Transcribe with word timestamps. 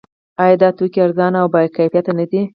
آیا 0.43 0.55
دا 0.61 0.69
توکي 0.77 0.99
ارزانه 1.05 1.37
او 1.41 1.47
باکیفیته 1.53 2.11
نه 2.19 2.25
دي؟ 2.31 2.41